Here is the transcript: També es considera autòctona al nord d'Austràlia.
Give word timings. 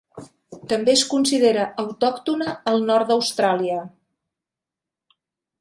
També 0.71 0.93
es 0.99 1.03
considera 1.11 1.67
autòctona 1.83 2.57
al 2.73 2.83
nord 2.89 3.13
d'Austràlia. 3.13 3.79